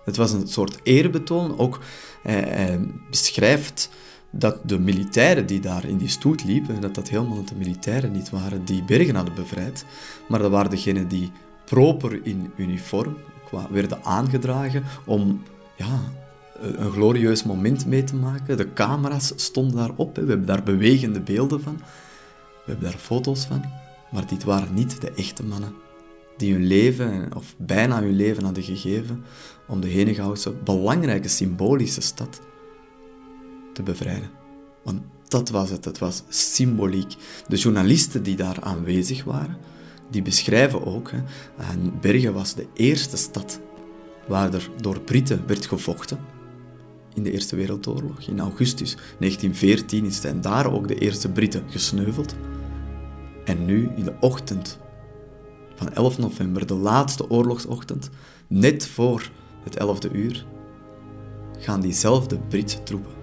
Het 0.06 0.16
was 0.16 0.32
een 0.32 0.48
soort 0.48 0.80
eerbetoon. 0.84 1.58
Ook 1.58 1.80
hij, 2.24 2.40
hij 2.42 2.80
beschrijft 3.10 3.90
dat 4.38 4.60
de 4.64 4.80
militairen 4.80 5.46
die 5.46 5.60
daar 5.60 5.86
in 5.86 5.98
die 5.98 6.08
stoet 6.08 6.44
liepen, 6.44 6.82
dat 6.82 6.96
dat 6.96 7.10
helemaal 7.10 7.46
de 7.46 7.56
militairen 7.56 8.12
niet 8.12 8.30
waren 8.30 8.66
die 8.66 8.84
Bergen 8.84 9.16
hadden 9.16 9.36
bevrijd, 9.36 9.86
maar 10.28 10.40
dat 10.40 10.52
waren 10.52 10.70
degenen 10.70 11.08
die 11.08 11.32
proper 11.66 12.20
in 12.26 12.52
uniform 12.56 13.18
werden 13.70 14.04
aangedragen 14.04 14.84
om 15.06 15.42
ja, 15.76 16.00
een 16.62 16.92
glorieus 16.92 17.44
moment 17.44 17.86
mee 17.86 18.04
te 18.04 18.16
maken. 18.16 18.58
De 18.58 18.74
camera's 18.74 19.34
stonden 19.36 19.76
daarop, 19.76 20.16
we 20.16 20.28
hebben 20.28 20.46
daar 20.46 20.64
bewegende 20.64 21.20
beelden 21.20 21.62
van, 21.62 21.76
we 22.66 22.72
hebben 22.72 22.90
daar 22.90 23.00
foto's 23.00 23.46
van, 23.46 23.64
maar 24.12 24.28
dit 24.28 24.44
waren 24.44 24.74
niet 24.74 25.02
de 25.02 25.12
echte 25.12 25.44
mannen 25.44 25.74
die 26.38 26.54
hun 26.54 26.66
leven, 26.66 27.30
of 27.36 27.56
bijna 27.58 28.02
hun 28.02 28.16
leven 28.16 28.44
hadden 28.44 28.64
gegeven, 28.64 29.24
om 29.68 29.82
de 29.82 29.88
Henegouwse 29.88 30.52
belangrijke 30.52 31.28
symbolische 31.28 32.02
stad 32.02 32.42
te 33.76 33.84
bevrijden. 33.84 34.30
Want 34.84 35.02
dat 35.28 35.50
was 35.50 35.70
het, 35.70 35.86
het 35.86 35.98
was 36.00 36.24
symboliek. 36.30 37.16
De 37.48 37.56
journalisten 37.56 38.24
die 38.24 38.36
daar 38.36 38.58
aanwezig 38.62 39.24
waren, 39.24 39.58
die 40.10 40.22
beschrijven 40.22 40.86
ook, 40.86 41.12
hè, 41.12 41.18
en 41.72 41.94
Bergen 42.02 42.34
was 42.34 42.54
de 42.56 42.68
eerste 42.74 43.18
stad 43.18 43.60
waar 44.28 44.54
er 44.54 44.70
door 44.82 45.00
Britten 45.00 45.44
werd 45.48 45.66
gevochten 45.66 46.20
in 47.14 47.24
de 47.24 47.32
Eerste 47.32 47.56
Wereldoorlog. 47.56 48.20
In 48.20 48.40
augustus 48.40 48.96
1914 48.96 50.12
zijn 50.12 50.42
daar 50.42 50.74
ook 50.74 50.88
de 50.88 50.96
eerste 50.96 51.30
Britten 51.30 51.64
gesneuveld. 51.70 52.36
En 53.46 53.66
nu, 53.66 53.90
in 53.96 54.04
de 54.04 54.14
ochtend 54.20 54.80
van 55.76 55.94
11 55.94 56.18
november, 56.18 56.68
de 56.68 56.74
laatste 56.74 57.30
oorlogsochtend, 57.30 58.10
net 58.48 58.88
voor 58.88 59.30
het 59.64 59.80
11e 59.80 60.12
uur, 60.12 60.46
gaan 61.60 61.82
diezelfde 61.82 62.38
Britse 62.38 62.84
troepen 62.84 63.15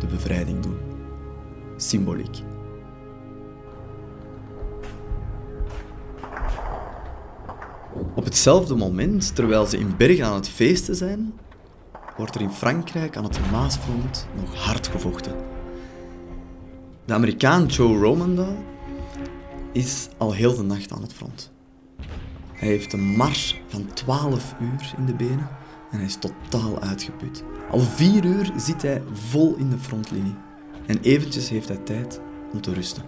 de 0.00 0.06
bevrijding 0.06 0.62
doen. 0.62 0.78
Symboliek. 1.76 2.42
Op 8.14 8.24
hetzelfde 8.24 8.74
moment, 8.74 9.34
terwijl 9.34 9.66
ze 9.66 9.78
in 9.78 9.96
Bergen 9.96 10.26
aan 10.26 10.34
het 10.34 10.48
feesten 10.48 10.96
zijn, 10.96 11.32
wordt 12.16 12.34
er 12.34 12.40
in 12.40 12.50
Frankrijk 12.50 13.16
aan 13.16 13.24
het 13.24 13.50
Maasfront 13.50 14.26
nog 14.40 14.54
hard 14.54 14.88
gevochten. 14.88 15.34
De 17.04 17.14
Amerikaan 17.14 17.66
Joe 17.66 17.98
Romandahl 17.98 18.56
is 19.72 20.08
al 20.16 20.32
heel 20.32 20.56
de 20.56 20.62
nacht 20.62 20.92
aan 20.92 21.02
het 21.02 21.12
front. 21.12 21.52
Hij 22.52 22.68
heeft 22.68 22.92
een 22.92 23.16
mars 23.16 23.60
van 23.66 23.86
12 23.94 24.54
uur 24.60 24.94
in 24.96 25.06
de 25.06 25.14
benen 25.14 25.48
en 25.90 25.96
hij 25.96 26.06
is 26.06 26.18
totaal 26.18 26.80
uitgeput. 26.80 27.44
Al 27.70 27.80
vier 27.80 28.24
uur 28.24 28.52
zit 28.56 28.82
hij 28.82 29.02
vol 29.12 29.54
in 29.56 29.70
de 29.70 29.78
frontlinie. 29.78 30.34
En 30.86 31.00
eventjes 31.00 31.48
heeft 31.48 31.68
hij 31.68 31.76
tijd 31.76 32.20
om 32.52 32.60
te 32.60 32.72
rusten. 32.72 33.02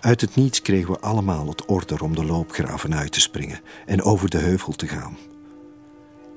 Uit 0.00 0.20
het 0.20 0.34
niets 0.34 0.62
kregen 0.62 0.92
we 0.92 1.00
allemaal 1.00 1.48
het 1.48 1.64
order 1.64 2.02
om 2.02 2.14
de 2.14 2.24
loopgraven 2.24 2.94
uit 2.94 3.12
te 3.12 3.20
springen 3.20 3.60
en 3.86 4.02
over 4.02 4.30
de 4.30 4.38
heuvel 4.38 4.72
te 4.72 4.86
gaan. 4.86 5.16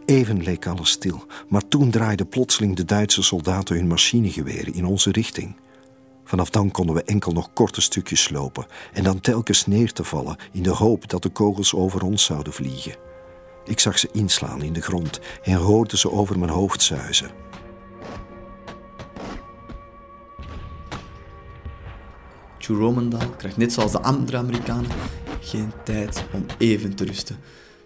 Even 0.05 0.43
leek 0.43 0.67
alles 0.67 0.89
stil, 0.89 1.25
maar 1.47 1.67
toen 1.67 1.91
draaiden 1.91 2.27
plotseling 2.27 2.75
de 2.75 2.85
Duitse 2.85 3.23
soldaten 3.23 3.75
hun 3.75 3.87
machinegeweren 3.87 4.73
in 4.73 4.85
onze 4.85 5.11
richting. 5.11 5.55
Vanaf 6.23 6.49
dan 6.49 6.71
konden 6.71 6.95
we 6.95 7.03
enkel 7.03 7.31
nog 7.31 7.53
korte 7.53 7.81
stukjes 7.81 8.29
lopen 8.29 8.65
en 8.93 9.03
dan 9.03 9.19
telkens 9.19 9.65
neer 9.65 9.93
te 9.93 10.03
vallen 10.03 10.35
in 10.51 10.63
de 10.63 10.69
hoop 10.69 11.09
dat 11.09 11.23
de 11.23 11.29
kogels 11.29 11.75
over 11.75 12.03
ons 12.03 12.23
zouden 12.23 12.53
vliegen. 12.53 13.10
Ik 13.65 13.79
zag 13.79 13.99
ze 13.99 14.09
inslaan 14.11 14.61
in 14.61 14.73
de 14.73 14.81
grond 14.81 15.19
en 15.43 15.53
hoorde 15.53 15.97
ze 15.97 16.11
over 16.11 16.39
mijn 16.39 16.51
hoofd 16.51 16.81
zuizen. 16.81 17.31
Joe 22.57 23.07
krijgt 23.37 23.57
net 23.57 23.73
zoals 23.73 23.91
de 23.91 24.01
andere 24.01 24.37
Amerikanen 24.37 24.91
geen 25.39 25.71
tijd 25.83 26.25
om 26.33 26.45
even 26.57 26.95
te 26.95 27.05
rusten. 27.05 27.37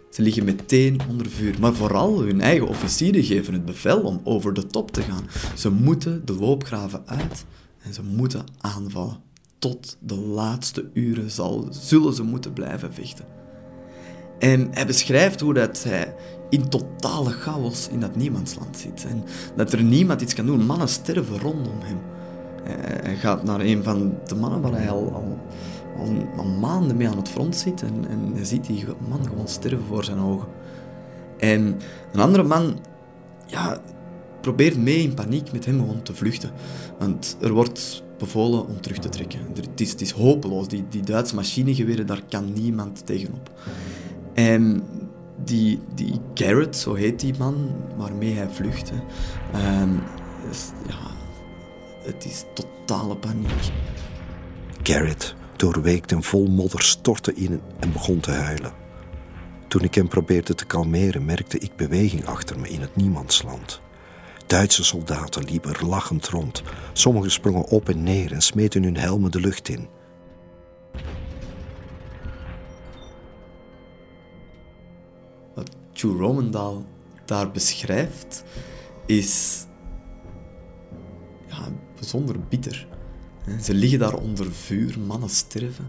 Ze 0.10 0.22
liggen 0.22 0.46
meteen 0.46 1.00
onder 1.10 1.30
vuur, 1.30 1.60
maar 1.60 1.74
vooral 1.74 2.22
hun 2.22 2.42
eigen 2.42 2.68
officieren 2.68 3.24
geven 3.24 3.54
het 3.54 3.66
bevel 3.66 4.02
om 4.02 4.22
over 4.24 4.54
de 4.54 4.68
top 4.68 4.92
te 4.92 5.02
gaan. 5.02 5.28
Ze 5.56 5.72
moeten 5.72 6.26
de 6.26 6.34
loopgraven 6.34 7.04
uit 7.06 7.46
en 7.82 7.94
ze 7.94 8.04
moeten 8.04 8.46
aanvallen. 8.58 9.18
Tot 9.60 9.98
de 10.00 10.16
laatste 10.16 10.90
uren 10.94 11.32
zal, 11.32 11.68
zullen 11.72 12.14
ze 12.14 12.24
moeten 12.24 12.54
blijven 12.54 12.94
vechten. 12.94 13.45
En 14.40 14.68
hij 14.72 14.86
beschrijft 14.86 15.40
hoe 15.40 15.54
dat 15.54 15.84
hij 15.84 16.14
in 16.50 16.70
totale 16.70 17.30
chaos 17.30 17.88
in 17.88 18.00
dat 18.00 18.16
niemandsland 18.16 18.78
zit. 18.78 19.06
En 19.10 19.24
dat 19.56 19.74
er 19.74 19.84
niemand 19.84 20.22
iets 20.22 20.34
kan 20.34 20.46
doen. 20.46 20.66
Mannen 20.66 20.90
sterven 20.90 21.40
rondom 21.40 21.80
hem. 21.80 22.00
Hij 23.04 23.16
gaat 23.16 23.44
naar 23.44 23.60
een 23.60 23.84
van 23.84 24.18
de 24.26 24.36
mannen 24.36 24.62
waar 24.62 24.74
hij 24.74 24.90
al, 24.90 25.12
al, 25.14 25.38
al, 26.38 26.46
maanden 26.46 26.98
mee 26.98 27.10
aan 27.10 27.18
het 27.18 27.30
front 27.30 27.56
zit. 27.56 27.82
En, 27.82 28.08
en 28.10 28.32
hij 28.34 28.46
ziet 28.46 28.66
die 28.66 28.86
man 29.10 29.28
gewoon 29.28 29.48
sterven 29.48 29.86
voor 29.88 30.04
zijn 30.04 30.20
ogen. 30.20 30.48
En 31.38 31.80
een 32.12 32.20
andere 32.20 32.44
man 32.44 32.80
ja, 33.46 33.82
probeert 34.42 34.78
mee 34.78 35.04
in 35.04 35.14
paniek 35.14 35.52
met 35.52 35.66
hem 35.66 35.80
gewoon 35.80 36.02
te 36.02 36.16
vluchten. 36.16 36.52
Want 37.00 37.38
er 37.42 37.54
wordt 37.54 38.04
bevolen 38.18 38.68
om 38.68 38.82
terug 38.82 38.98
te 38.98 39.10
trekken. 39.10 39.40
Het 39.56 39.82
is, 39.82 39.92
het 39.92 40.02
is 40.02 40.12
hopeloos. 40.12 40.68
Die, 40.68 40.86
die 40.90 41.02
Duitse 41.02 41.36
machinegeweren, 41.36 42.08
daar 42.08 42.22
kan 42.30 42.54
niemand 42.54 43.06
tegenop. 43.06 43.52
En 44.36 44.84
die, 45.44 45.80
die 45.94 46.20
Garrett, 46.34 46.76
zo 46.76 46.94
heet 46.94 47.20
die 47.20 47.34
man 47.38 47.76
waarmee 47.98 48.34
hij 48.34 48.50
vluchtte, 48.50 48.94
um, 49.56 50.02
ja, 50.88 51.14
Het 52.04 52.26
is 52.26 52.44
totale 52.54 53.16
paniek. 53.16 53.72
Garrett, 54.84 55.36
doorweekt 55.56 56.12
en 56.12 56.24
vol 56.24 56.48
modder, 56.48 56.82
stortte 56.82 57.34
in 57.34 57.62
en 57.80 57.92
begon 57.92 58.20
te 58.20 58.32
huilen. 58.32 58.72
Toen 59.68 59.84
ik 59.84 59.96
hem 59.96 60.08
probeerde 60.08 60.56
te 60.56 60.66
kalmeren, 60.66 61.26
merkte 61.26 61.58
ik 61.58 61.76
beweging 61.76 62.26
achter 62.26 62.60
me 62.60 62.70
in 62.70 62.82
het 62.82 62.96
niemandsland. 62.96 63.82
Duitse 64.48 64.84
soldaten 64.84 65.44
liepen 65.44 65.88
lachend 65.88 66.28
rond. 66.28 66.64
Sommigen 66.94 67.32
sprongen 67.32 67.68
op 67.68 67.90
en 67.90 68.04
neer 68.04 68.32
en 68.32 68.42
smeten 68.42 68.84
hun 68.84 68.98
helmen 68.98 69.32
de 69.32 69.40
lucht 69.40 69.70
in. 69.70 69.88
Wat 75.96 76.04
Joe 76.04 76.18
Romandaal 76.18 76.86
daar 77.26 77.52
beschrijft, 77.52 78.44
is 79.06 79.66
ja, 81.48 81.68
bijzonder 81.96 82.36
bitter. 82.50 82.88
Ze 83.62 83.74
liggen 83.74 84.00
daar 84.00 84.14
onder 84.14 84.52
vuur, 84.52 85.00
mannen 85.00 85.30
sterven. 85.30 85.86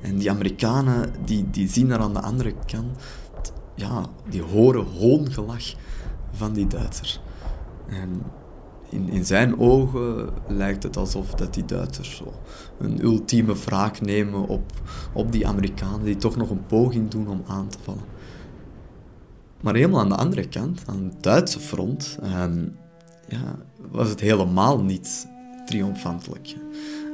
En 0.00 0.18
die 0.18 0.30
Amerikanen 0.30 1.12
die, 1.24 1.50
die 1.50 1.68
zien 1.68 1.88
daar 1.88 1.98
aan 1.98 2.12
de 2.12 2.20
andere 2.20 2.54
kant, 2.66 2.98
ja, 3.74 4.06
die 4.28 4.42
horen 4.42 4.86
hoongelach 4.86 5.74
van 6.32 6.52
die 6.52 6.66
Duitsers. 6.66 7.20
En 7.86 8.22
in, 8.88 9.08
in 9.08 9.24
zijn 9.24 9.58
ogen 9.58 10.30
lijkt 10.48 10.82
het 10.82 10.96
alsof 10.96 11.30
dat 11.30 11.54
die 11.54 11.64
Duitsers 11.64 12.16
zo 12.16 12.32
een 12.78 13.02
ultieme 13.02 13.54
wraak 13.54 14.00
nemen 14.00 14.48
op, 14.48 14.72
op 15.12 15.32
die 15.32 15.46
Amerikanen 15.46 16.04
die 16.04 16.16
toch 16.16 16.36
nog 16.36 16.50
een 16.50 16.66
poging 16.66 17.10
doen 17.10 17.28
om 17.28 17.42
aan 17.46 17.68
te 17.68 17.78
vallen. 17.82 18.16
Maar 19.60 19.74
helemaal 19.74 20.00
aan 20.00 20.08
de 20.08 20.14
andere 20.14 20.48
kant, 20.48 20.82
aan 20.86 21.04
het 21.04 21.22
Duitse 21.22 21.60
front, 21.60 22.18
ehm, 22.22 22.64
ja, 23.28 23.58
was 23.90 24.08
het 24.08 24.20
helemaal 24.20 24.82
niet 24.82 25.26
triomfantelijk. 25.66 26.56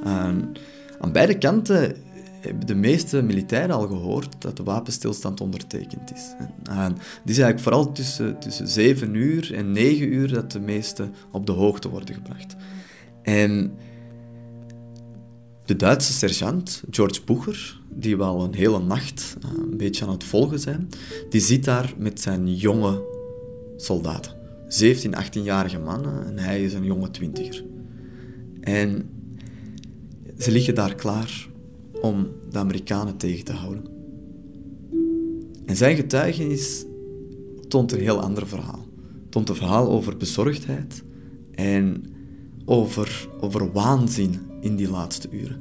En 0.05 0.53
aan 1.01 1.13
beide 1.13 1.39
kanten 1.39 1.97
hebben 2.41 2.67
de 2.67 2.75
meeste 2.75 3.23
militairen 3.23 3.77
al 3.77 3.87
gehoord 3.87 4.35
dat 4.39 4.57
de 4.57 4.63
wapenstilstand 4.63 5.41
ondertekend 5.41 6.13
is. 6.15 6.35
En 6.63 6.93
het 6.93 7.31
is 7.31 7.39
eigenlijk 7.39 7.61
vooral 7.61 7.93
tussen, 7.93 8.39
tussen 8.39 8.69
7 8.69 9.15
uur 9.15 9.55
en 9.55 9.73
9 9.73 10.13
uur 10.13 10.33
dat 10.33 10.53
de 10.53 10.61
meesten 10.61 11.15
op 11.31 11.47
de 11.47 11.53
hoogte 11.53 11.89
worden 11.89 12.15
gebracht. 12.15 12.57
En 13.23 13.73
de 15.65 15.77
Duitse 15.77 16.13
sergeant, 16.13 16.83
George 16.91 17.25
Bucher, 17.25 17.81
die 17.95 18.17
wel 18.17 18.45
een 18.45 18.55
hele 18.55 18.79
nacht 18.79 19.37
eh, 19.43 19.51
een 19.71 19.77
beetje 19.77 20.05
aan 20.05 20.11
het 20.11 20.25
volgen 20.25 20.61
zijn, 20.61 20.89
die 21.29 21.41
zit 21.41 21.65
daar 21.65 21.95
met 21.99 22.21
zijn 22.21 22.55
jonge 22.55 23.03
soldaten. 23.77 24.33
17, 24.69 25.15
18-jarige 25.15 25.79
mannen 25.79 26.27
en 26.27 26.39
hij 26.39 26.65
is 26.65 26.73
een 26.73 26.85
jonge 26.85 27.11
twintiger. 27.11 27.65
En 28.61 29.09
ze 30.39 30.51
liggen 30.51 30.75
daar 30.75 30.95
klaar 30.95 31.49
om 32.03 32.29
de 32.51 32.59
Amerikanen 32.59 33.17
tegen 33.17 33.45
te 33.45 33.53
houden. 33.53 33.85
En 35.67 35.77
zijn 35.77 35.97
getuigenis 35.97 36.85
toont 37.69 37.93
een 37.93 38.01
heel 38.01 38.21
ander 38.21 38.47
verhaal. 38.47 38.87
Toont 39.29 39.49
een 39.49 39.55
verhaal 39.55 39.91
over 39.91 40.17
bezorgdheid 40.17 41.03
en 41.55 42.05
over, 42.65 43.29
over 43.41 43.73
waanzin 43.73 44.41
in 44.61 44.77
die 44.77 44.91
laatste 44.91 45.29
uren. 45.31 45.61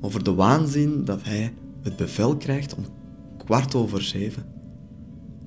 Over 0.00 0.24
de 0.24 0.34
waanzin 0.34 1.04
dat 1.04 1.22
hij 1.22 1.52
het 1.82 1.96
bevel 1.96 2.36
krijgt 2.36 2.74
om 2.74 2.84
kwart 3.44 3.74
over 3.74 4.02
zeven 4.02 4.44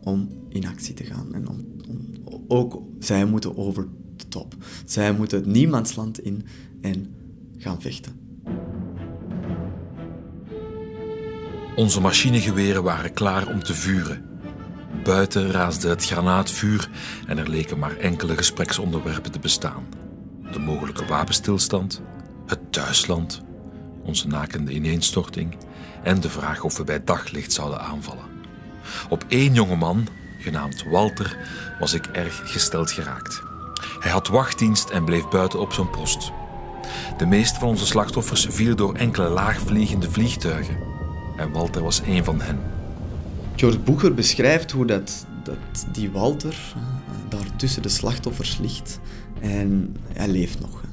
om 0.04 0.30
in 0.50 0.68
actie 0.68 0.94
te 0.94 1.04
gaan. 1.04 1.34
En 1.34 1.48
om, 1.50 1.66
om, 1.90 2.44
ook 2.48 2.82
zij 3.00 3.26
moeten 3.26 3.58
over 3.58 3.88
de 4.16 4.28
top. 4.28 4.56
Zij 4.86 5.14
moeten 5.14 5.38
het 5.38 5.48
niemandsland 5.48 6.20
in 6.20 6.46
en 6.82 7.16
gaan 7.58 7.82
vechten. 7.82 8.20
Onze 11.76 12.02
machinegeweren 12.02 12.84
waren 12.84 13.14
klaar 13.14 13.48
om 13.48 13.64
te 13.64 13.74
vuren. 13.74 14.26
Buiten 15.04 15.52
raasde 15.52 15.90
het 15.90 16.06
granaatvuur 16.06 16.90
en 17.28 17.38
er 17.38 17.50
leken 17.50 17.80
maar 17.80 17.98
enkele 17.98 18.38
gespreksonderwerpen 18.38 19.32
te 19.32 19.40
bestaan. 19.40 19.84
De 20.52 20.60
mogelijke 20.60 21.06
wapenstilstand, 21.06 22.02
het 22.46 22.72
thuisland, 22.72 23.42
onze 24.04 24.28
nakende 24.28 24.74
ineenstorting 24.74 25.56
en 26.06 26.20
de 26.20 26.30
vraag 26.30 26.64
of 26.64 26.78
we 26.78 26.84
bij 26.84 27.04
daglicht 27.04 27.54
zouden 27.54 27.82
aanvallen. 27.82 28.24
Op 29.10 29.26
één 29.28 29.54
jongeman, 29.54 30.08
genaamd 30.40 30.84
Walter, 30.84 31.38
was 31.80 31.94
ik 31.94 32.06
erg 32.06 32.42
gesteld 32.52 32.92
geraakt. 32.92 33.42
Hij 34.00 34.12
had 34.12 34.28
wachtdienst 34.28 34.90
en 34.90 35.06
bleef 35.06 35.28
buiten 35.30 35.60
op 35.60 35.74
zijn 35.74 35.90
post. 35.90 36.32
De 37.18 37.26
meeste 37.26 37.60
van 37.60 37.68
onze 37.68 37.86
slachtoffers 37.86 38.48
vielen 38.50 38.78
door 38.78 38.96
enkele 38.96 39.30
laagvliegende 39.30 40.12
vliegtuigen. 40.12 40.78
En 41.38 41.52
Walter 41.52 41.84
was 41.84 42.02
één 42.02 42.24
van 42.24 42.42
hen. 42.42 42.60
George 43.56 43.80
Boeger 43.80 44.14
beschrijft 44.14 44.72
hoe 44.72 44.86
dat, 44.86 45.26
dat 45.44 45.86
die 45.92 46.12
Walter 46.12 46.56
uh, 46.78 46.84
daar 47.30 47.56
tussen 47.56 47.82
de 47.82 47.90
slachtoffers 47.90 48.58
ligt. 48.58 49.00
En 49.40 49.96
hij 50.14 50.28
leeft 50.28 50.60
nog. 50.60 50.85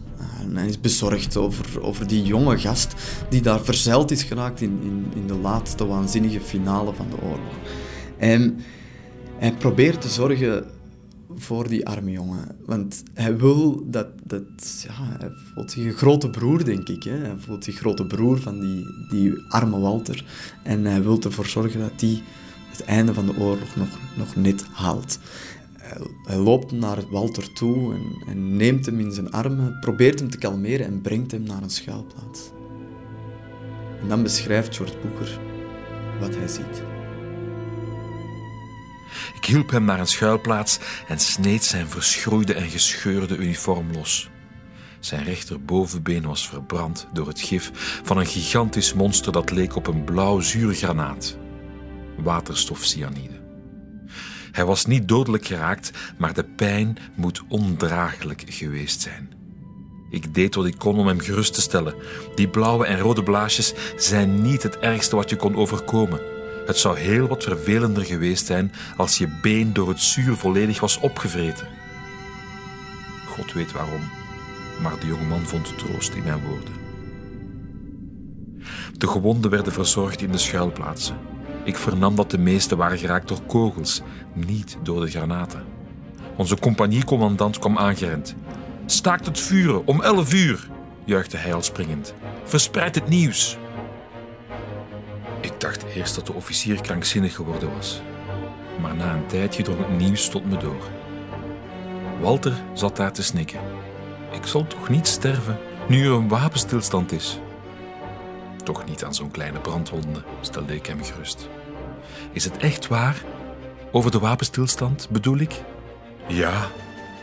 Hij 0.52 0.68
is 0.68 0.80
bezorgd 0.80 1.36
over, 1.36 1.82
over 1.82 2.06
die 2.06 2.22
jonge 2.22 2.58
gast 2.58 2.94
die 3.28 3.42
daar 3.42 3.60
verzeild 3.60 4.10
is 4.10 4.22
geraakt 4.22 4.60
in, 4.60 4.78
in, 4.82 5.06
in 5.14 5.26
de 5.26 5.36
laatste 5.36 5.86
waanzinnige 5.86 6.40
finale 6.40 6.94
van 6.94 7.06
de 7.10 7.16
oorlog. 7.22 7.54
En 8.18 8.58
hij 9.38 9.52
probeert 9.52 10.00
te 10.00 10.08
zorgen 10.08 10.64
voor 11.36 11.68
die 11.68 11.86
arme 11.86 12.10
jongen. 12.10 12.56
Want 12.66 13.02
hij 13.14 13.36
wil 13.36 13.84
dat... 13.86 14.06
dat 14.24 14.84
ja, 14.86 15.16
hij 15.18 15.30
voelt 15.54 15.70
zich 15.70 15.84
een 15.84 15.92
grote 15.92 16.30
broer, 16.30 16.64
denk 16.64 16.88
ik. 16.88 17.02
Hè? 17.02 17.16
Hij 17.16 17.36
voelt 17.38 17.64
zich 17.64 17.76
grote 17.76 18.06
broer 18.06 18.40
van 18.40 18.60
die, 18.60 18.86
die 19.10 19.44
arme 19.48 19.80
Walter. 19.80 20.24
En 20.62 20.84
hij 20.84 21.02
wil 21.02 21.20
ervoor 21.20 21.46
zorgen 21.46 21.80
dat 21.80 22.00
hij 22.00 22.22
het 22.70 22.84
einde 22.84 23.14
van 23.14 23.26
de 23.26 23.36
oorlog 23.36 23.76
nog, 23.76 23.88
nog 24.16 24.36
net 24.36 24.64
haalt. 24.72 25.18
Hij, 26.24 26.36
loopt 26.36 26.72
naar 26.72 26.98
Walter 27.10 27.52
toe 27.52 27.94
en, 28.26 28.56
neemt 28.56 28.86
hem 28.86 29.00
in 29.00 29.12
zijn 29.12 29.32
armen, 29.32 29.78
probeert 29.80 30.18
hem 30.18 30.30
te 30.30 30.38
kalmeren 30.38 30.86
en 30.86 31.00
brengt 31.00 31.30
hem 31.30 31.42
naar 31.42 31.62
een 31.62 31.70
schuilplaats. 31.70 32.50
En 34.00 34.08
dan 34.08 34.22
beschrijft 34.22 34.76
George 34.76 34.98
Boeker 34.98 35.38
wat 36.20 36.34
hij 36.34 36.48
ziet. 36.48 36.82
Ik 39.34 39.44
hielp 39.44 39.70
hem 39.70 39.84
naar 39.84 40.00
een 40.00 40.06
schuilplaats 40.06 40.78
en 41.08 41.18
sneed 41.18 41.64
zijn 41.64 41.88
verschroeide 41.88 42.54
en 42.54 42.68
gescheurde 42.68 43.36
uniform 43.36 43.92
los. 43.92 44.30
Zijn 45.00 45.24
rechterbovenbeen 45.24 46.26
was 46.26 46.48
verbrand 46.48 47.06
door 47.12 47.26
het 47.26 47.40
gif 47.40 47.70
van 48.04 48.18
een 48.18 48.26
gigantisch 48.26 48.92
monster 48.92 49.32
dat 49.32 49.50
leek 49.50 49.76
op 49.76 49.86
een 49.86 50.04
blauw 50.04 50.40
zuurgranaat. 50.40 51.36
Waterstofcyanide. 52.16 53.41
Hij 54.52 54.64
was 54.64 54.86
niet 54.86 55.08
dodelijk 55.08 55.46
geraakt, 55.46 55.90
maar 56.18 56.34
de 56.34 56.44
pijn 56.44 56.98
moet 57.14 57.42
ondraaglijk 57.48 58.44
geweest 58.46 59.00
zijn. 59.00 59.32
Ik 60.10 60.34
deed 60.34 60.54
wat 60.54 60.66
ik 60.66 60.78
kon 60.78 60.98
om 60.98 61.06
hem 61.06 61.20
gerust 61.20 61.54
te 61.54 61.60
stellen. 61.60 61.94
Die 62.34 62.48
blauwe 62.48 62.86
en 62.86 62.98
rode 62.98 63.22
blaasjes 63.22 63.74
zijn 63.96 64.42
niet 64.42 64.62
het 64.62 64.78
ergste 64.78 65.16
wat 65.16 65.30
je 65.30 65.36
kon 65.36 65.56
overkomen. 65.56 66.20
Het 66.66 66.76
zou 66.76 66.98
heel 66.98 67.26
wat 67.28 67.42
vervelender 67.42 68.04
geweest 68.04 68.46
zijn 68.46 68.72
als 68.96 69.18
je 69.18 69.38
been 69.42 69.72
door 69.72 69.88
het 69.88 70.00
zuur 70.00 70.36
volledig 70.36 70.80
was 70.80 70.98
opgevreten. 70.98 71.68
God 73.28 73.52
weet 73.52 73.72
waarom, 73.72 74.10
maar 74.82 75.00
de 75.00 75.06
jonge 75.06 75.24
man 75.24 75.46
vond 75.46 75.78
troost 75.78 76.14
in 76.14 76.22
mijn 76.22 76.40
woorden. 76.40 76.80
De 78.98 79.06
gewonden 79.06 79.50
werden 79.50 79.72
verzorgd 79.72 80.22
in 80.22 80.32
de 80.32 80.38
schuilplaatsen. 80.38 81.31
Ik 81.64 81.76
vernam 81.76 82.16
dat 82.16 82.30
de 82.30 82.38
meesten 82.38 82.76
waren 82.76 82.98
geraakt 82.98 83.28
door 83.28 83.42
kogels, 83.46 84.02
niet 84.32 84.76
door 84.82 85.00
de 85.00 85.10
granaten. 85.10 85.64
Onze 86.36 86.58
compagniecommandant 86.58 87.58
kwam 87.58 87.78
aangerend. 87.78 88.34
Staakt 88.86 89.26
het 89.26 89.40
vuren 89.40 89.86
om 89.86 90.02
elf 90.02 90.34
uur, 90.34 90.68
juichte 91.04 91.36
hij 91.36 91.54
al 91.54 91.62
springend. 91.62 92.14
Verspreid 92.44 92.94
het 92.94 93.08
nieuws. 93.08 93.56
Ik 95.40 95.60
dacht 95.60 95.84
eerst 95.84 96.14
dat 96.14 96.26
de 96.26 96.32
officier 96.32 96.80
krankzinnig 96.80 97.34
geworden 97.34 97.74
was. 97.76 98.00
Maar 98.80 98.94
na 98.94 99.14
een 99.14 99.26
tijdje 99.26 99.62
drong 99.62 99.78
het 99.78 99.98
nieuws 99.98 100.28
tot 100.28 100.44
me 100.44 100.56
door. 100.56 100.88
Walter 102.20 102.52
zat 102.72 102.96
daar 102.96 103.12
te 103.12 103.22
snikken. 103.22 103.60
Ik 104.32 104.46
zal 104.46 104.66
toch 104.66 104.88
niet 104.88 105.06
sterven 105.06 105.58
nu 105.88 106.04
er 106.04 106.12
een 106.12 106.28
wapenstilstand 106.28 107.12
is? 107.12 107.38
Toch 108.64 108.84
niet 108.84 109.04
aan 109.04 109.14
zo'n 109.14 109.30
kleine 109.30 109.60
brandwonde, 109.60 110.22
stelde 110.40 110.74
ik 110.74 110.86
hem 110.86 111.04
gerust. 111.04 111.48
Is 112.32 112.44
het 112.44 112.56
echt 112.56 112.88
waar? 112.88 113.22
Over 113.92 114.10
de 114.10 114.18
wapenstilstand 114.18 115.08
bedoel 115.10 115.38
ik? 115.38 115.62
Ja, 116.26 116.66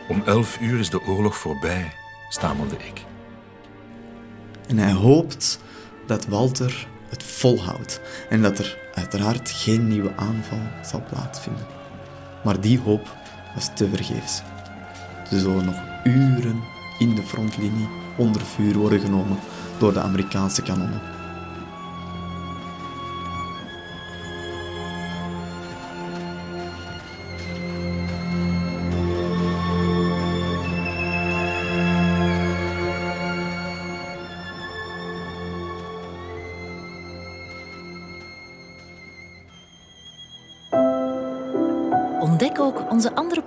om 0.08 0.22
elf 0.26 0.60
uur 0.60 0.78
is 0.78 0.90
de 0.90 1.02
oorlog 1.06 1.36
voorbij, 1.36 1.92
stamelde 2.28 2.76
ik. 2.76 3.04
En 4.68 4.78
hij 4.78 4.92
hoopt 4.92 5.60
dat 6.06 6.26
Walter 6.26 6.88
het 7.08 7.22
volhoudt 7.22 8.00
en 8.28 8.42
dat 8.42 8.58
er 8.58 8.78
uiteraard 8.94 9.50
geen 9.50 9.88
nieuwe 9.88 10.12
aanval 10.16 10.62
zal 10.82 11.02
plaatsvinden. 11.08 11.66
Maar 12.44 12.60
die 12.60 12.80
hoop 12.80 13.16
was 13.54 13.70
tevergeefs. 13.74 14.42
Ze 15.28 15.38
zullen 15.38 15.64
nog 15.64 15.76
uren 16.04 16.62
in 16.98 17.14
de 17.14 17.22
frontlinie 17.22 17.88
onder 18.16 18.40
vuur 18.40 18.76
worden 18.76 19.00
genomen 19.00 19.38
door 19.78 19.92
de 19.92 20.00
Amerikaanse 20.00 20.62
kanonnen. 20.62 21.00